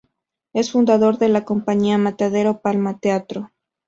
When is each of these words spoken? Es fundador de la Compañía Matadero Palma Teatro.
Es 0.55 0.71
fundador 0.71 1.19
de 1.19 1.27
la 1.29 1.45
Compañía 1.45 1.99
Matadero 1.99 2.61
Palma 2.61 2.97
Teatro. 2.97 3.51